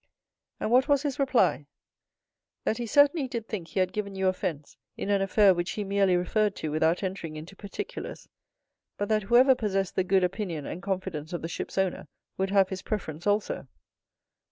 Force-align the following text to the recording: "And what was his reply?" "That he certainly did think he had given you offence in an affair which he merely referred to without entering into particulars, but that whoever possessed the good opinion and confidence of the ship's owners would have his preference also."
"And 0.59 0.71
what 0.71 0.87
was 0.87 1.03
his 1.03 1.19
reply?" 1.19 1.67
"That 2.63 2.79
he 2.79 2.87
certainly 2.87 3.27
did 3.27 3.47
think 3.47 3.67
he 3.67 3.79
had 3.79 3.93
given 3.93 4.15
you 4.15 4.25
offence 4.29 4.75
in 4.97 5.11
an 5.11 5.21
affair 5.21 5.53
which 5.53 5.73
he 5.73 5.83
merely 5.83 6.17
referred 6.17 6.55
to 6.55 6.71
without 6.71 7.03
entering 7.03 7.35
into 7.35 7.55
particulars, 7.55 8.27
but 8.97 9.09
that 9.09 9.21
whoever 9.21 9.53
possessed 9.53 9.95
the 9.95 10.03
good 10.03 10.23
opinion 10.23 10.65
and 10.65 10.81
confidence 10.81 11.33
of 11.33 11.43
the 11.43 11.47
ship's 11.47 11.77
owners 11.77 12.07
would 12.35 12.49
have 12.49 12.69
his 12.69 12.81
preference 12.81 13.27
also." 13.27 13.67